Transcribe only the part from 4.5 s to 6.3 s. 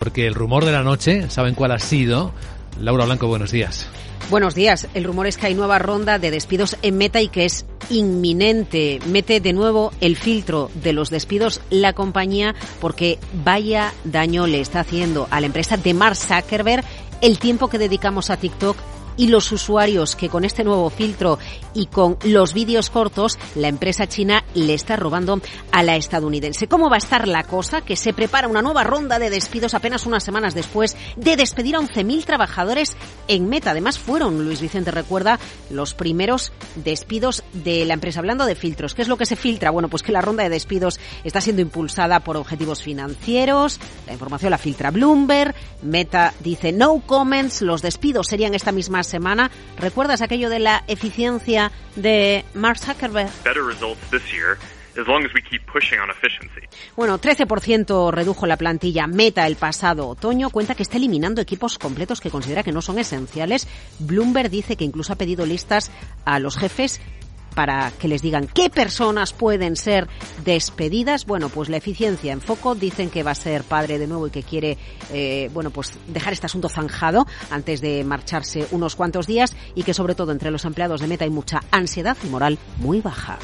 días. El rumor es que hay nueva ronda de